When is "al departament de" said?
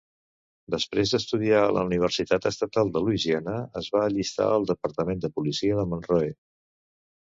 4.59-5.35